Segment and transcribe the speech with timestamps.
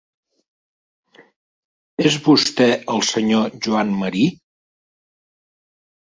[2.11, 4.23] És vostè el senyor Joan Marí?